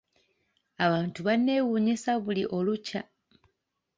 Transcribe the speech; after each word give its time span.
Abantu 0.85 1.19
banneewuunyisa 1.27 2.11
buli 2.23 2.43
olukya. 2.57 3.01